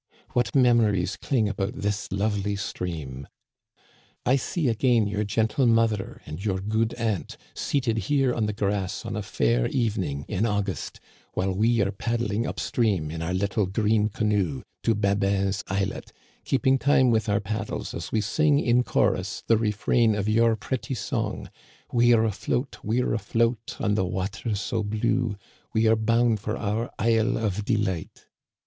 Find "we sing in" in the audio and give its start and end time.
18.11-18.81